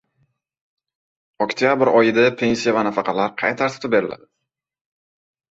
[1.45, 4.27] Oktyabr oyida pensiya va nafaqalar qay tartibda beriladi?